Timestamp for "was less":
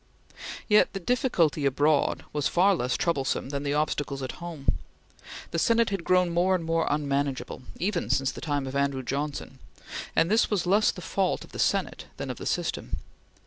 10.49-10.89